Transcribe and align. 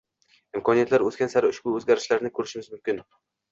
imkoniyatlar 0.59 1.05
oʻsgan 1.09 1.31
sari 1.35 1.53
ushbu 1.53 1.75
oʻzgarishlarni 1.81 2.35
koʻrishimiz 2.41 2.73
mumkin. 2.75 3.07